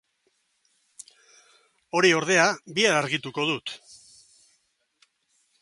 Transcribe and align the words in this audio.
Hori, 1.99 2.11
ordea, 2.21 2.47
bihar 2.79 2.97
argituko 3.03 3.49
dut. 3.53 3.77